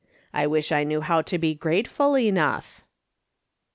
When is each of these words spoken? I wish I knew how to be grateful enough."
I 0.33 0.47
wish 0.47 0.71
I 0.71 0.83
knew 0.83 1.01
how 1.01 1.21
to 1.21 1.37
be 1.37 1.53
grateful 1.53 2.17
enough." 2.17 2.83